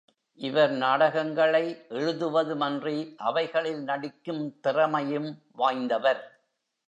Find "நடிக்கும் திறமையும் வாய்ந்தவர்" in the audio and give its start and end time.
3.83-6.21